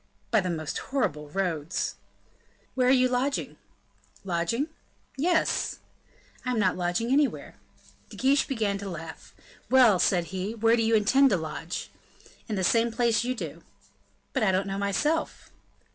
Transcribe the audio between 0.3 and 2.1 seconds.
"By the most horrible roads."